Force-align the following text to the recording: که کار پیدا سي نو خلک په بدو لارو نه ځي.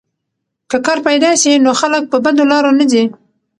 که 0.69 0.77
کار 0.85 0.99
پیدا 1.07 1.31
سي 1.41 1.51
نو 1.63 1.71
خلک 1.81 2.03
په 2.11 2.17
بدو 2.25 2.43
لارو 2.51 2.71
نه 2.79 2.85
ځي. 2.91 3.03